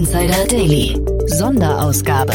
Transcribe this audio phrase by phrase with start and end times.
[0.00, 0.98] Insider Daily.
[1.26, 2.32] Sonderausgabe.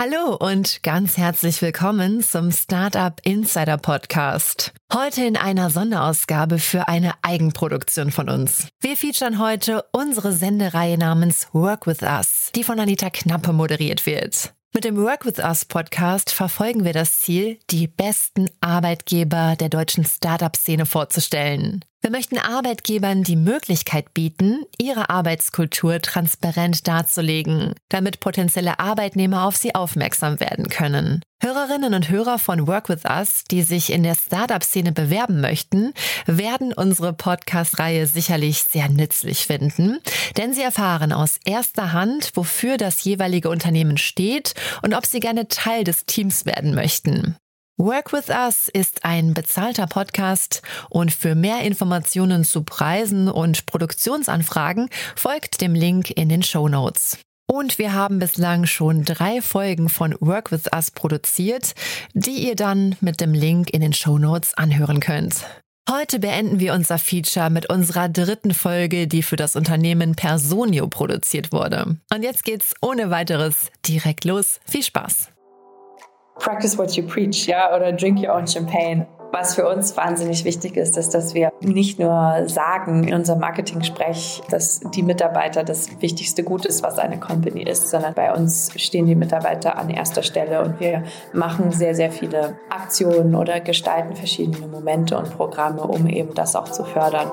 [0.00, 4.72] Hallo und ganz herzlich willkommen zum Startup Insider Podcast.
[4.90, 8.68] Heute in einer Sonderausgabe für eine Eigenproduktion von uns.
[8.80, 14.54] Wir featuren heute unsere Sendereihe namens Work With Us, die von Anita Knappe moderiert wird.
[14.72, 20.06] Mit dem Work with Us Podcast verfolgen wir das Ziel, die besten Arbeitgeber der deutschen
[20.06, 21.84] Startup-Szene vorzustellen.
[22.00, 29.74] Wir möchten Arbeitgebern die Möglichkeit bieten, ihre Arbeitskultur transparent darzulegen, damit potenzielle Arbeitnehmer auf sie
[29.74, 31.22] aufmerksam werden können.
[31.42, 35.92] Hörerinnen und Hörer von Work with Us, die sich in der Startup-Szene bewerben möchten,
[36.26, 39.98] werden unsere Podcast-Reihe sicherlich sehr nützlich finden,
[40.36, 45.48] denn sie erfahren aus erster Hand, wofür das jeweilige Unternehmen steht und ob sie gerne
[45.48, 47.36] Teil des Teams werden möchten.
[47.80, 54.90] Work with Us ist ein bezahlter Podcast und für mehr Informationen zu Preisen und Produktionsanfragen
[55.14, 57.18] folgt dem Link in den Show Notes.
[57.46, 61.76] Und wir haben bislang schon drei Folgen von Work with Us produziert,
[62.14, 65.44] die ihr dann mit dem Link in den Show Notes anhören könnt.
[65.88, 71.52] Heute beenden wir unser Feature mit unserer dritten Folge, die für das Unternehmen Personio produziert
[71.52, 71.96] wurde.
[72.12, 74.58] Und jetzt geht's ohne weiteres direkt los.
[74.66, 75.28] Viel Spaß!
[76.38, 79.06] Practice what you preach, ja, oder drink your own champagne.
[79.30, 84.42] Was für uns wahnsinnig wichtig ist, ist, dass wir nicht nur sagen in unserem Marketing-Sprech,
[84.50, 89.04] dass die Mitarbeiter das wichtigste Gut ist, was eine Company ist, sondern bei uns stehen
[89.04, 94.66] die Mitarbeiter an erster Stelle und wir machen sehr, sehr viele Aktionen oder gestalten verschiedene
[94.66, 97.30] Momente und Programme, um eben das auch zu fördern.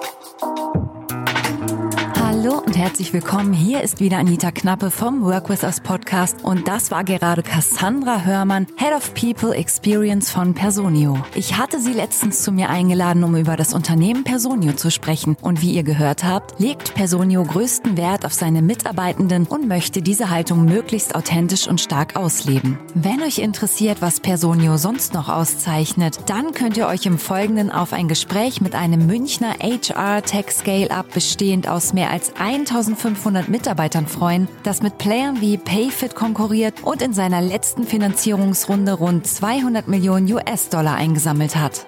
[2.46, 3.54] Hallo und herzlich willkommen.
[3.54, 8.22] Hier ist wieder Anita Knappe vom Work With Us Podcast und das war gerade Cassandra
[8.22, 11.18] Hörmann, Head of People Experience von Personio.
[11.34, 15.64] Ich hatte sie letztens zu mir eingeladen, um über das Unternehmen Personio zu sprechen und
[15.64, 20.66] wie ihr gehört habt, legt Personio größten Wert auf seine Mitarbeitenden und möchte diese Haltung
[20.66, 22.78] möglichst authentisch und stark ausleben.
[22.94, 27.92] Wenn euch interessiert, was Personio sonst noch auszeichnet, dann könnt ihr euch im Folgenden auf
[27.92, 34.48] ein Gespräch mit einem Münchner HR Tech Scale-Up bestehend aus mehr als 1500 Mitarbeitern freuen,
[34.64, 40.96] das mit Playern wie Payfit konkurriert und in seiner letzten Finanzierungsrunde rund 200 Millionen US-Dollar
[40.96, 41.86] eingesammelt hat.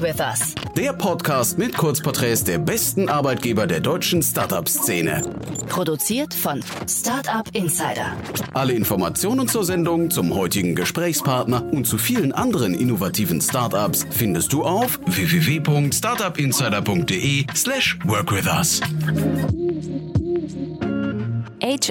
[0.00, 0.54] Work with Us.
[0.76, 5.22] Der Podcast mit Kurzporträts der besten Arbeitgeber der deutschen Startup-Szene.
[5.68, 8.14] Produziert von Startup Insider.
[8.54, 14.64] Alle Informationen zur Sendung, zum heutigen Gesprächspartner und zu vielen anderen innovativen Startups findest du
[14.64, 18.80] auf www.startupinsider.de/slash workwithus.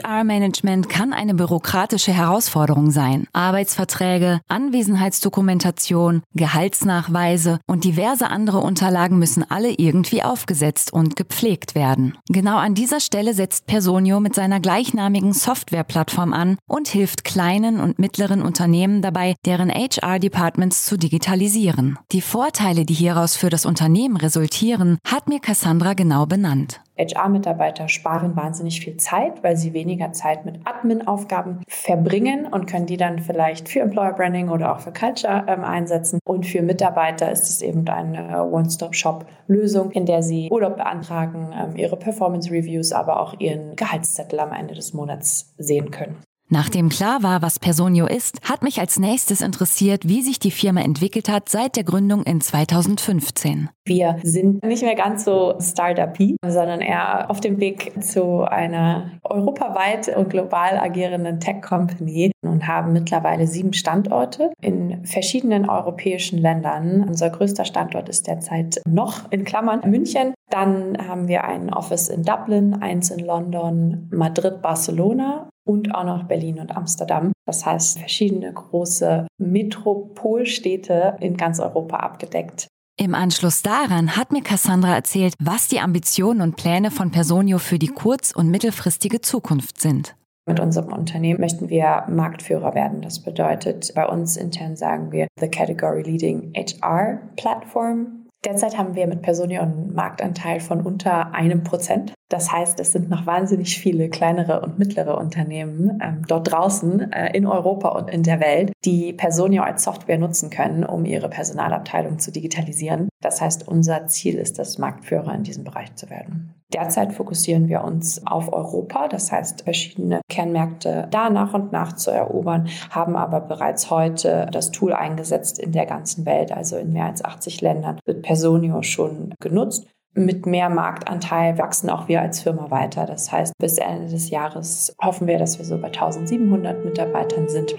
[0.09, 3.27] HR-Management kann eine bürokratische Herausforderung sein.
[3.31, 12.17] Arbeitsverträge, Anwesenheitsdokumentation, Gehaltsnachweise und diverse andere Unterlagen müssen alle irgendwie aufgesetzt und gepflegt werden.
[12.27, 17.99] Genau an dieser Stelle setzt Personio mit seiner gleichnamigen Softwareplattform an und hilft kleinen und
[17.99, 21.99] mittleren Unternehmen dabei, deren HR-Departments zu digitalisieren.
[22.11, 26.81] Die Vorteile, die hieraus für das Unternehmen resultieren, hat mir Cassandra genau benannt.
[26.99, 32.97] HR-Mitarbeiter sparen wahnsinnig viel Zeit, weil sie weniger Zeit mit Admin-Aufgaben verbringen und können die
[32.97, 36.19] dann vielleicht für Employer Branding oder auch für Culture ähm, einsetzen.
[36.25, 41.97] Und für Mitarbeiter ist es eben eine One-Stop-Shop-Lösung, in der sie Urlaub beantragen, ähm, ihre
[41.97, 46.17] Performance-Reviews, aber auch ihren Gehaltszettel am Ende des Monats sehen können.
[46.51, 50.81] Nachdem klar war, was Personio ist, hat mich als nächstes interessiert, wie sich die Firma
[50.81, 53.69] entwickelt hat seit der Gründung in 2015.
[53.85, 60.15] Wir sind nicht mehr ganz so Startup-y, sondern eher auf dem Weg zu einer europaweit
[60.17, 67.05] und global agierenden Tech-Company und haben mittlerweile sieben Standorte in verschiedenen europäischen Ländern.
[67.07, 70.33] Unser größter Standort ist derzeit noch in Klammern München.
[70.49, 76.23] Dann haben wir ein Office in Dublin, eins in London, Madrid, Barcelona und auch noch
[76.23, 77.31] Berlin und Amsterdam.
[77.45, 82.67] Das heißt, verschiedene große Metropolstädte in ganz Europa abgedeckt.
[82.99, 87.77] Im Anschluss daran hat mir Cassandra erzählt, was die Ambitionen und Pläne von Personio für
[87.77, 90.15] die kurz- und mittelfristige Zukunft sind.
[90.47, 93.01] Mit unserem Unternehmen möchten wir Marktführer werden.
[93.01, 98.25] Das bedeutet, bei uns intern sagen wir The Category Leading HR Platform.
[98.43, 102.13] Derzeit haben wir mit Personio einen Marktanteil von unter einem Prozent.
[102.29, 107.35] Das heißt, es sind noch wahnsinnig viele kleinere und mittlere Unternehmen ähm, dort draußen äh,
[107.35, 112.19] in Europa und in der Welt, die Personio als Software nutzen können, um ihre Personalabteilung
[112.19, 113.09] zu digitalisieren.
[113.21, 116.53] Das heißt, unser Ziel ist es, Marktführer in diesem Bereich zu werden.
[116.71, 122.11] Derzeit fokussieren wir uns auf Europa, das heißt verschiedene Kernmärkte da nach und nach zu
[122.11, 127.05] erobern, haben aber bereits heute das Tool eingesetzt in der ganzen Welt, also in mehr
[127.05, 129.87] als 80 Ländern wird Personio schon genutzt
[130.19, 133.05] mit mehr Marktanteil wachsen auch wir als Firma weiter.
[133.05, 137.75] Das heißt, bis Ende des Jahres hoffen wir, dass wir so bei 1700 Mitarbeitern sind.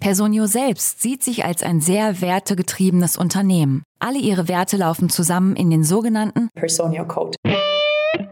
[0.00, 3.82] Personio selbst sieht sich als ein sehr wertegetriebenes Unternehmen.
[3.98, 7.36] Alle ihre Werte laufen zusammen in den sogenannten Personio Code.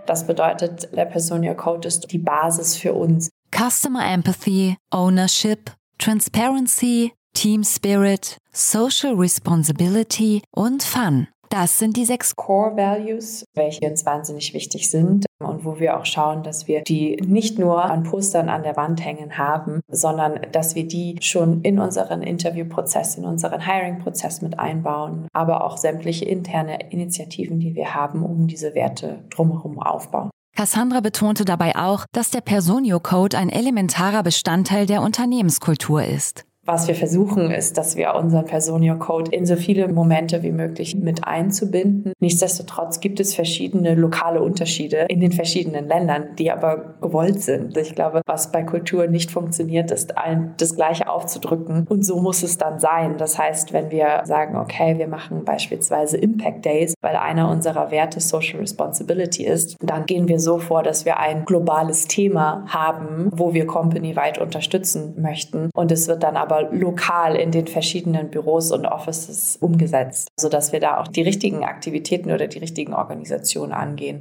[0.06, 3.30] Das bedeutet, der Personio Code ist die Basis für uns.
[3.54, 11.28] Customer Empathy, Ownership, Transparency, Team Spirit, Social Responsibility und Fun.
[11.50, 16.04] Das sind die sechs Core Values, welche uns wahnsinnig wichtig sind und wo wir auch
[16.04, 20.74] schauen, dass wir die nicht nur an Postern an der Wand hängen haben, sondern dass
[20.74, 26.90] wir die schon in unseren Interviewprozess, in unseren Hiring-Prozess mit einbauen, aber auch sämtliche interne
[26.90, 30.30] Initiativen, die wir haben, um diese Werte drumherum aufbauen.
[30.54, 36.44] Cassandra betonte dabei auch, dass der Personio Code ein elementarer Bestandteil der Unternehmenskultur ist.
[36.68, 40.94] Was wir versuchen, ist, dass wir unseren Personio Code in so viele Momente wie möglich
[40.94, 42.12] mit einzubinden.
[42.20, 47.74] Nichtsdestotrotz gibt es verschiedene lokale Unterschiede in den verschiedenen Ländern, die aber gewollt sind.
[47.78, 51.86] Ich glaube, was bei Kultur nicht funktioniert, ist allen das Gleiche aufzudrücken.
[51.88, 53.16] Und so muss es dann sein.
[53.16, 58.20] Das heißt, wenn wir sagen, okay, wir machen beispielsweise Impact Days, weil einer unserer Werte
[58.20, 63.54] Social Responsibility ist, dann gehen wir so vor, dass wir ein globales Thema haben, wo
[63.54, 65.70] wir company-weit unterstützen möchten.
[65.74, 70.80] Und es wird dann aber lokal in den verschiedenen Büros und Offices umgesetzt, sodass wir
[70.80, 74.20] da auch die richtigen Aktivitäten oder die richtigen Organisationen angehen.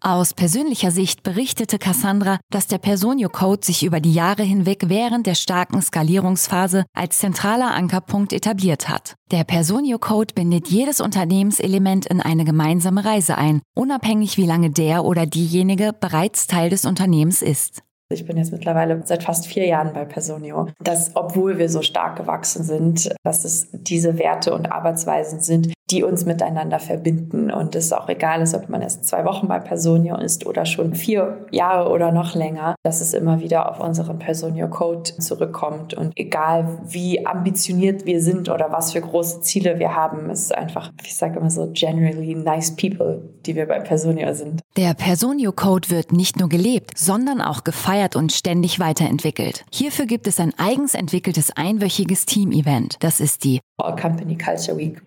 [0.00, 5.26] Aus persönlicher Sicht berichtete Cassandra, dass der Personio Code sich über die Jahre hinweg während
[5.26, 9.16] der starken Skalierungsphase als zentraler Ankerpunkt etabliert hat.
[9.32, 15.04] Der Personio Code bindet jedes Unternehmenselement in eine gemeinsame Reise ein, unabhängig wie lange der
[15.04, 17.82] oder diejenige bereits Teil des Unternehmens ist.
[18.10, 20.68] Ich bin jetzt mittlerweile seit fast vier Jahren bei Personio.
[20.82, 26.02] Dass, obwohl wir so stark gewachsen sind, dass es diese Werte und Arbeitsweisen sind, die
[26.02, 27.50] uns miteinander verbinden.
[27.50, 30.94] Und es auch egal ist, ob man erst zwei Wochen bei Personio ist oder schon
[30.94, 35.94] vier Jahre oder noch länger, dass es immer wieder auf unseren Personio Code zurückkommt.
[35.94, 40.92] Und egal wie ambitioniert wir sind oder was für große Ziele wir haben, ist einfach,
[41.02, 44.60] ich sage immer so, generally nice people, die wir bei Personio sind.
[44.76, 49.64] Der Personio Code wird nicht nur gelebt, sondern auch gefeiert und ständig weiterentwickelt.
[49.72, 52.96] Hierfür gibt es ein eigens entwickeltes einwöchiges Team-Event.
[53.00, 55.00] Das ist die All Company Culture Week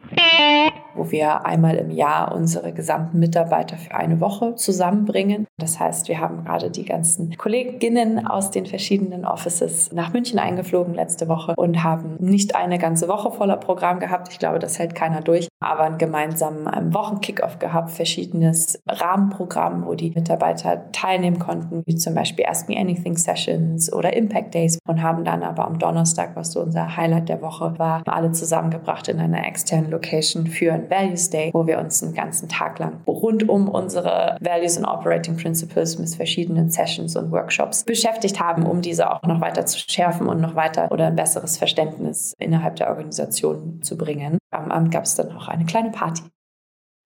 [0.96, 5.48] wo wir einmal im Jahr unsere gesamten Mitarbeiter für eine Woche zusammenbringen.
[5.58, 10.94] Das heißt, wir haben gerade die ganzen Kolleginnen aus den verschiedenen Offices nach München eingeflogen
[10.94, 14.30] letzte Woche und haben nicht eine ganze Woche voller Programm gehabt.
[14.32, 20.12] Ich glaube, das hält keiner durch, aber einen gemeinsamen Wochenkickoff gehabt, verschiedenes Rahmenprogramm, wo die
[20.12, 25.24] Mitarbeiter teilnehmen konnten, wie zum Beispiel Ask Me Anything Sessions oder Impact Days und haben
[25.24, 29.46] dann aber am Donnerstag, was so unser Highlight der Woche war, alle zusammengebracht in einer
[29.48, 33.70] externen Location für ein Values Day, wo wir uns einen ganzen Tag lang rund um
[33.70, 39.24] unsere Values and Operating Principles mit verschiedenen Sessions und Workshops beschäftigt haben, um diese auch
[39.24, 43.98] noch weiter zu schärfen und noch weiter oder ein besseres Verständnis innerhalb der Organisation zu
[43.98, 44.38] bringen.
[44.52, 46.24] Am Abend gab es dann auch eine kleine Party.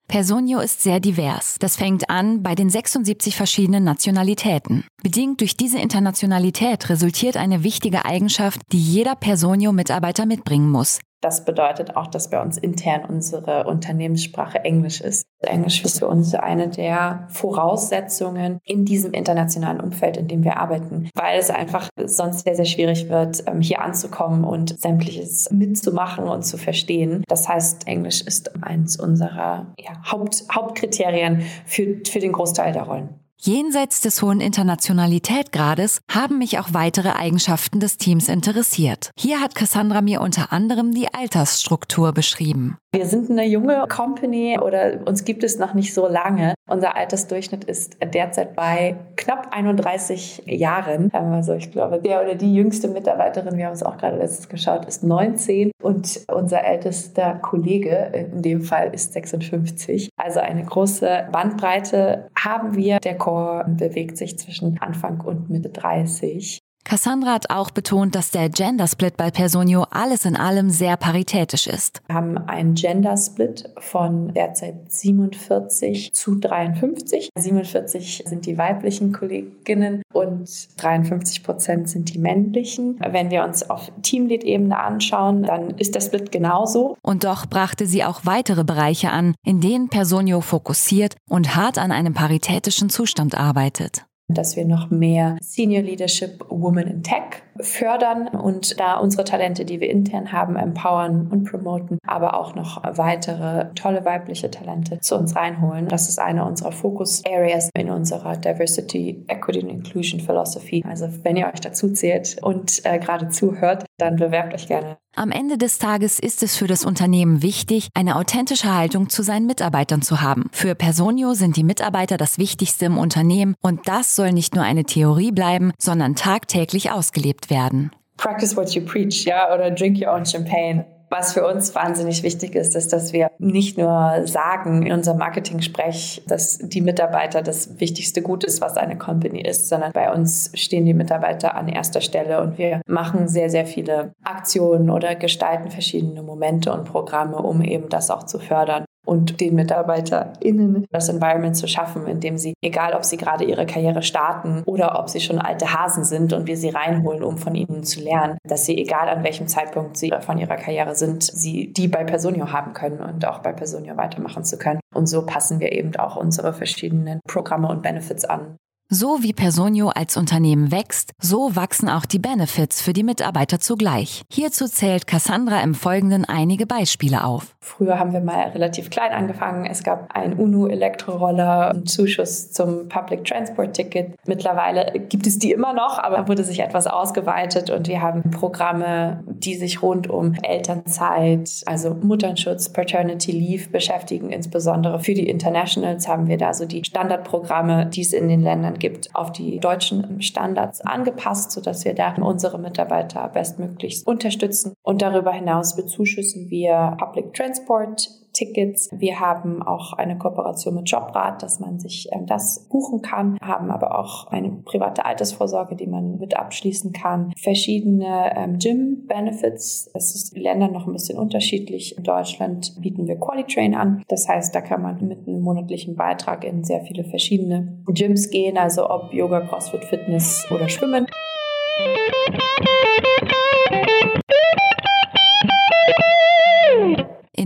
[0.07, 1.57] Personio ist sehr divers.
[1.59, 4.85] Das fängt an bei den 76 verschiedenen Nationalitäten.
[5.01, 10.99] Bedingt durch diese Internationalität resultiert eine wichtige Eigenschaft, die jeder Personio-Mitarbeiter mitbringen muss.
[11.21, 15.25] Das bedeutet auch, dass bei uns intern unsere Unternehmenssprache Englisch ist.
[15.39, 21.09] Englisch ist für uns eine der Voraussetzungen in diesem internationalen Umfeld, in dem wir arbeiten,
[21.15, 26.43] weil es einfach sonst sehr, sehr schwierig wird, ähm, hier anzukommen und sämtliches mitzumachen und
[26.43, 27.23] zu verstehen.
[27.27, 33.24] Das heißt, Englisch ist eines unserer ja, Haupt, Hauptkriterien für, für den Großteil der Rollen.
[33.41, 39.11] Jenseits des hohen Internationalitätgrades haben mich auch weitere Eigenschaften des Teams interessiert.
[39.19, 42.77] Hier hat Cassandra mir unter anderem die Altersstruktur beschrieben.
[42.95, 46.53] Wir sind eine junge Company oder uns gibt es noch nicht so lange.
[46.69, 51.11] Unser Altersdurchschnitt ist derzeit bei knapp 31 Jahren.
[51.13, 54.85] Also ich glaube, der oder die jüngste Mitarbeiterin, wir haben es auch gerade letztens geschaut,
[54.85, 60.09] ist 19 und unser ältester Kollege in dem Fall ist 56.
[60.15, 62.99] Also eine große Bandbreite haben wir.
[62.99, 66.59] Der Core bewegt sich zwischen Anfang und Mitte 30.
[66.85, 71.65] Cassandra hat auch betont, dass der Gender Split bei Personio alles in allem sehr paritätisch
[71.65, 71.99] ist.
[72.05, 77.29] Wir haben einen Gender Split von derzeit 47 zu 53.
[77.35, 82.99] 47 sind die weiblichen Kolleginnen und 53 Prozent sind die männlichen.
[82.99, 86.97] Wenn wir uns auf Teamlead-Ebene anschauen, dann ist der Split genauso.
[87.01, 91.91] Und doch brachte sie auch weitere Bereiche an, in denen Personio fokussiert und hart an
[91.91, 98.79] einem paritätischen Zustand arbeitet dass wir noch mehr Senior Leadership Women in Tech fördern und
[98.79, 104.05] da unsere Talente, die wir intern haben, empowern und promoten, aber auch noch weitere tolle
[104.05, 105.87] weibliche Talente zu uns reinholen.
[105.87, 110.83] Das ist eine unserer Focus Areas in unserer Diversity, Equity and Inclusion Philosophy.
[110.87, 114.97] Also wenn ihr euch dazu zählt und äh, gerade zuhört, dann bewerbt euch gerne.
[115.17, 119.45] Am Ende des Tages ist es für das Unternehmen wichtig, eine authentische Haltung zu seinen
[119.45, 120.49] Mitarbeitern zu haben.
[120.51, 124.83] Für Personio sind die Mitarbeiter das Wichtigste im Unternehmen und das soll nicht nur eine
[124.83, 127.91] Theorie bleiben, sondern tagtäglich ausgelebt werden.
[128.17, 130.85] Practice what you preach, ja, oder drink your own champagne.
[131.09, 136.23] Was für uns wahnsinnig wichtig ist, ist, dass wir nicht nur sagen in unserem Marketing-Sprech,
[136.27, 140.85] dass die Mitarbeiter das wichtigste Gut ist, was eine Company ist, sondern bei uns stehen
[140.85, 146.23] die Mitarbeiter an erster Stelle und wir machen sehr, sehr viele Aktionen oder gestalten verschiedene
[146.23, 151.67] Momente und Programme, um eben das auch zu fördern und den MitarbeiterInnen das Environment zu
[151.67, 155.39] schaffen, in dem sie, egal ob sie gerade ihre Karriere starten oder ob sie schon
[155.39, 159.09] alte Hasen sind und wir sie reinholen, um von ihnen zu lernen, dass sie, egal
[159.09, 163.25] an welchem Zeitpunkt sie von ihrer Karriere sind, sie die bei Personio haben können und
[163.25, 164.79] auch bei Personio weitermachen zu können.
[164.93, 168.57] Und so passen wir eben auch unsere verschiedenen Programme und Benefits an.
[168.89, 174.21] So wie Personio als Unternehmen wächst, so wachsen auch die Benefits für die Mitarbeiter zugleich.
[174.31, 177.55] Hierzu zählt Cassandra im Folgenden einige Beispiele auf.
[177.61, 179.65] Früher haben wir mal relativ klein angefangen.
[179.65, 184.13] Es gab einen UNO-Elektroroller, einen Zuschuss zum Public Transport Ticket.
[184.27, 189.23] Mittlerweile gibt es die immer noch, aber wurde sich etwas ausgeweitet und wir haben Programme,
[189.25, 194.29] die sich rund um Elternzeit, also Mutterschutz, Paternity Leave beschäftigen.
[194.29, 198.74] Insbesondere für die Internationals haben wir da so die Standardprogramme, die es in den Ländern
[198.79, 204.73] gibt, auf die deutschen Standards angepasst, sodass wir da unsere Mitarbeiter bestmöglichst unterstützen.
[204.83, 208.89] Und darüber hinaus bezuschüssen wir Public Transport Tickets.
[208.91, 213.71] Wir haben auch eine Kooperation mit Jobrat, dass man sich ähm, das buchen kann, haben
[213.71, 217.33] aber auch eine private Altersvorsorge, die man mit abschließen kann.
[217.37, 219.89] Verschiedene ähm, Gym-Benefits.
[219.93, 221.97] Das ist in Ländern noch ein bisschen unterschiedlich.
[221.97, 224.03] In Deutschland bieten wir Qualitrain an.
[224.09, 228.57] Das heißt, da kann man mit einem monatlichen Beitrag in sehr viele verschiedene Gyms gehen,
[228.57, 231.07] also ob Yoga, CrossFit, Fitness oder Schwimmen.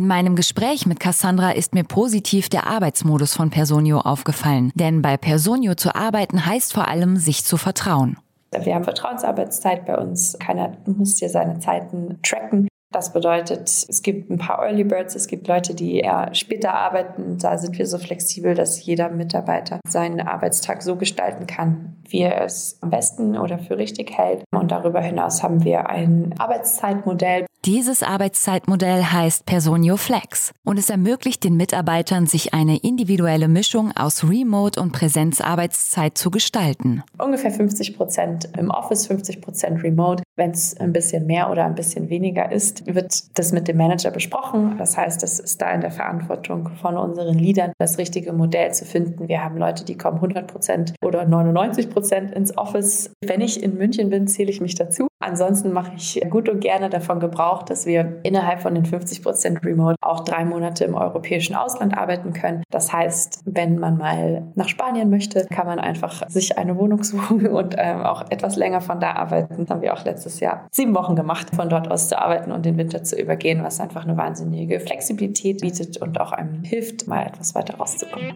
[0.10, 4.72] Meinem Gespräch mit Cassandra ist mir positiv der Arbeitsmodus von Personio aufgefallen.
[4.76, 8.18] Denn bei Personio zu arbeiten heißt vor allem, sich zu vertrauen.
[8.52, 10.36] Wir haben Vertrauensarbeitszeit bei uns.
[10.40, 12.68] Keiner muss hier seine Zeiten tracken.
[12.92, 17.38] Das bedeutet, es gibt ein paar Early Birds, es gibt Leute, die eher später arbeiten.
[17.38, 22.44] Da sind wir so flexibel, dass jeder Mitarbeiter seinen Arbeitstag so gestalten kann, wie er
[22.44, 24.44] es am besten oder für richtig hält.
[24.52, 27.46] Und darüber hinaus haben wir ein Arbeitszeitmodell.
[27.66, 34.24] Dieses Arbeitszeitmodell heißt Personio Flex und es ermöglicht den Mitarbeitern, sich eine individuelle Mischung aus
[34.24, 37.04] Remote- und Präsenzarbeitszeit zu gestalten.
[37.18, 40.24] Ungefähr 50 Prozent im Office, 50 Prozent remote.
[40.38, 44.12] Wenn es ein bisschen mehr oder ein bisschen weniger ist, wird das mit dem Manager
[44.12, 44.78] besprochen.
[44.78, 48.86] Das heißt, es ist da in der Verantwortung von unseren Leadern, das richtige Modell zu
[48.86, 49.28] finden.
[49.28, 53.12] Wir haben Leute, die kommen 100 Prozent oder 99 Prozent ins Office.
[53.22, 55.09] Wenn ich in München bin, zähle ich mich dazu.
[55.22, 59.66] Ansonsten mache ich gut und gerne davon Gebrauch, dass wir innerhalb von den 50 Prozent
[59.66, 62.64] Remote auch drei Monate im europäischen Ausland arbeiten können.
[62.70, 67.48] Das heißt, wenn man mal nach Spanien möchte, kann man einfach sich eine Wohnung suchen
[67.48, 69.58] und ähm, auch etwas länger von da arbeiten.
[69.66, 72.66] Das haben wir auch letztes Jahr sieben Wochen gemacht, von dort aus zu arbeiten und
[72.66, 77.26] den Winter zu übergehen, was einfach eine wahnsinnige Flexibilität bietet und auch einem hilft, mal
[77.26, 78.36] etwas weiter rauszukommen.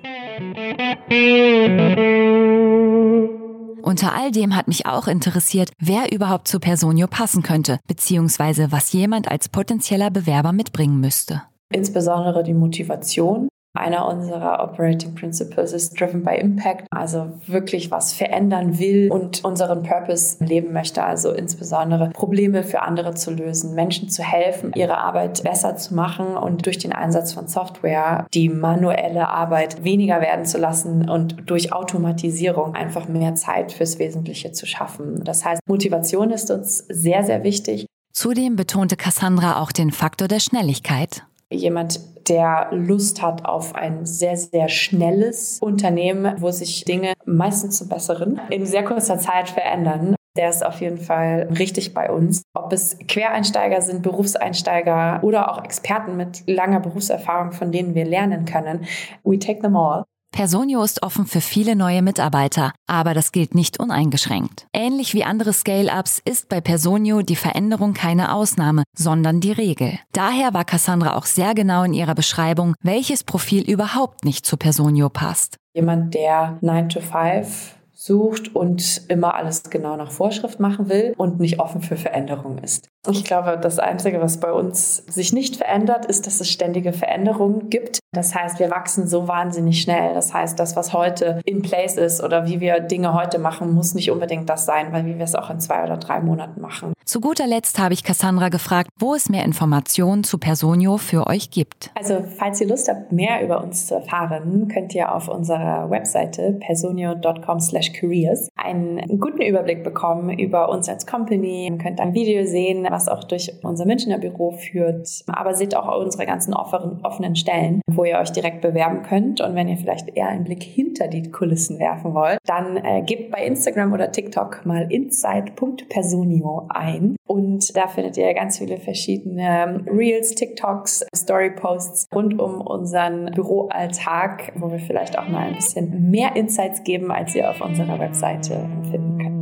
[3.86, 8.94] Unter all dem hat mich auch interessiert, wer überhaupt zu Personio passen könnte, beziehungsweise was
[8.94, 11.44] jemand als potenzieller Bewerber mitbringen müsste.
[11.70, 18.78] Insbesondere die Motivation, einer unserer Operating Principles ist Driven by Impact, also wirklich was verändern
[18.78, 24.24] will und unseren Purpose leben möchte, also insbesondere Probleme für andere zu lösen, Menschen zu
[24.24, 29.84] helfen, ihre Arbeit besser zu machen und durch den Einsatz von Software die manuelle Arbeit
[29.84, 35.24] weniger werden zu lassen und durch Automatisierung einfach mehr Zeit fürs Wesentliche zu schaffen.
[35.24, 37.88] Das heißt, Motivation ist uns sehr, sehr wichtig.
[38.12, 44.38] Zudem betonte Cassandra auch den Faktor der Schnelligkeit jemand, der Lust hat auf ein sehr,
[44.38, 50.16] sehr schnelles Unternehmen, wo sich Dinge meistens zum Besseren in sehr kurzer Zeit verändern.
[50.36, 52.42] der ist auf jeden Fall richtig bei uns.
[52.56, 58.46] Ob es Quereinsteiger sind, Berufseinsteiger oder auch Experten mit langer Berufserfahrung, von denen wir lernen
[58.46, 58.86] können.
[59.24, 60.06] We take them all.
[60.34, 64.66] Personio ist offen für viele neue Mitarbeiter, aber das gilt nicht uneingeschränkt.
[64.74, 70.00] Ähnlich wie andere Scale-Ups ist bei Personio die Veränderung keine Ausnahme, sondern die Regel.
[70.12, 75.10] Daher war Cassandra auch sehr genau in ihrer Beschreibung, welches Profil überhaupt nicht zu Personio
[75.10, 75.58] passt.
[75.76, 81.40] Jemand, der 9 to 5 sucht und immer alles genau nach Vorschrift machen will und
[81.40, 82.90] nicht offen für Veränderungen ist.
[83.10, 87.70] Ich glaube, das Einzige, was bei uns sich nicht verändert, ist, dass es ständige Veränderungen
[87.70, 88.00] gibt.
[88.14, 90.14] Das heißt, wir wachsen so wahnsinnig schnell.
[90.14, 93.94] Das heißt, das, was heute in place ist oder wie wir Dinge heute machen, muss
[93.94, 96.94] nicht unbedingt das sein, weil wie wir es auch in zwei oder drei Monaten machen.
[97.04, 101.50] Zu guter Letzt habe ich Cassandra gefragt, wo es mehr Informationen zu Personio für euch
[101.52, 101.92] gibt.
[101.96, 106.54] Also, falls ihr Lust habt, mehr über uns zu erfahren, könnt ihr auf unserer Webseite
[106.62, 111.68] personio.com/careers einen guten Überblick bekommen über uns als Company.
[111.68, 115.24] Ihr könnt ein Video sehen, was auch durch unser Münchner Büro führt.
[115.28, 119.42] Aber seht auch unsere ganzen offenen Stellen, wo ihr euch direkt bewerben könnt.
[119.42, 123.32] Und wenn ihr vielleicht eher einen Blick hinter die Kulissen werfen wollt, dann äh, gebt
[123.32, 127.16] bei Instagram oder TikTok mal insight.personio ein.
[127.26, 134.72] Und da findet ihr ganz viele verschiedene Reels, TikToks, Story-Posts rund um unseren Büroalltag, wo
[134.72, 139.18] wir vielleicht auch mal ein bisschen mehr Insights geben, als ihr auf unserer Webseite finden
[139.18, 139.34] könnt.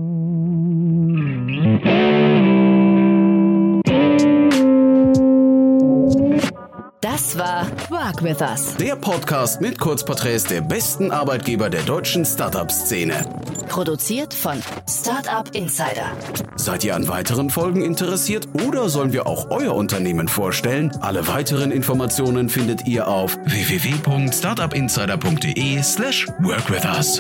[7.02, 8.76] Das war Work With Us.
[8.76, 13.26] Der Podcast mit Kurzporträts der besten Arbeitgeber der deutschen Startup-Szene.
[13.68, 16.12] Produziert von Startup Insider.
[16.58, 20.96] Seid ihr an weiteren Folgen interessiert oder sollen wir auch euer Unternehmen vorstellen?
[21.02, 27.20] Alle weiteren Informationen findet ihr auf www.startupinsider.de slash workwithus.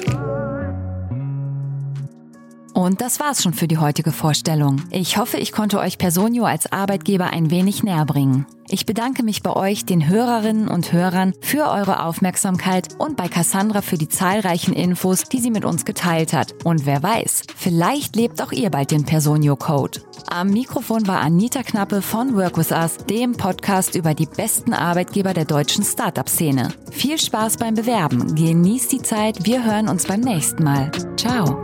[2.81, 4.81] Und das war's schon für die heutige Vorstellung.
[4.89, 8.47] Ich hoffe, ich konnte euch Personio als Arbeitgeber ein wenig näher bringen.
[8.69, 13.83] Ich bedanke mich bei euch, den Hörerinnen und Hörern, für eure Aufmerksamkeit und bei Cassandra
[13.83, 16.55] für die zahlreichen Infos, die sie mit uns geteilt hat.
[16.63, 20.01] Und wer weiß, vielleicht lebt auch ihr bald den Personio Code.
[20.27, 25.35] Am Mikrofon war Anita Knappe von Work With Us, dem Podcast über die besten Arbeitgeber
[25.35, 26.69] der deutschen Startup-Szene.
[26.89, 30.89] Viel Spaß beim Bewerben, genießt die Zeit, wir hören uns beim nächsten Mal.
[31.15, 31.60] Ciao.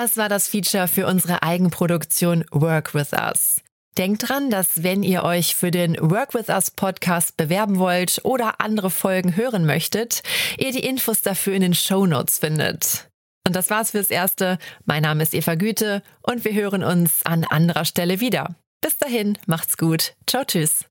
[0.00, 3.60] Das war das Feature für unsere Eigenproduktion Work With Us.
[3.98, 8.62] Denkt dran, dass wenn ihr euch für den Work With Us Podcast bewerben wollt oder
[8.62, 10.22] andere Folgen hören möchtet,
[10.56, 13.10] ihr die Infos dafür in den Show Notes findet.
[13.46, 14.56] Und das war's fürs Erste.
[14.86, 18.56] Mein Name ist Eva Güte und wir hören uns an anderer Stelle wieder.
[18.80, 20.14] Bis dahin, macht's gut.
[20.26, 20.89] Ciao, tschüss.